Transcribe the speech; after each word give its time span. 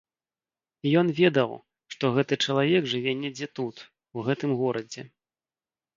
Ён 1.01 1.07
ведаў, 1.19 1.51
што 1.95 2.11
гэты 2.17 2.33
чалавек 2.47 2.83
жыве 2.95 3.13
недзе 3.23 3.47
тут, 3.61 3.75
у 4.15 4.29
гэтым 4.29 4.51
горадзе. 4.63 5.01